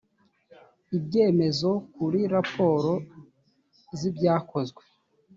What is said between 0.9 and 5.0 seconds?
ibyemezo kuri raporo z ibyakozwe